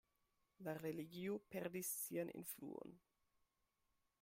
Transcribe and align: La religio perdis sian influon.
La 0.67 0.73
religio 0.77 1.35
perdis 1.55 1.91
sian 1.99 2.33
influon. 2.41 2.99